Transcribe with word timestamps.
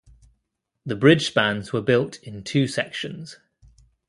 The 0.83 0.95
bridge 0.95 1.27
spans 1.27 1.71
were 1.71 1.81
built 1.83 2.17
in 2.23 2.43
two 2.43 2.65
sections. 2.65 3.37